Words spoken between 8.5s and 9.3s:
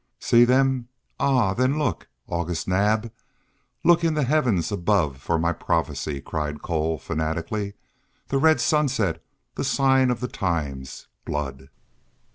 sunset